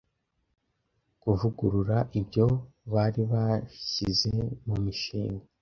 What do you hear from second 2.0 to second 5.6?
ibyo bari bashyize mu mishinga